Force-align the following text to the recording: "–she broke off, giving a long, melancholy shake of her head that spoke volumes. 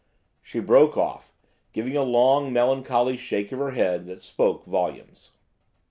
"–she 0.41 0.59
broke 0.59 0.97
off, 0.97 1.31
giving 1.73 1.95
a 1.95 2.01
long, 2.01 2.51
melancholy 2.51 3.15
shake 3.15 3.51
of 3.51 3.59
her 3.59 3.69
head 3.69 4.07
that 4.07 4.19
spoke 4.19 4.65
volumes. 4.65 5.29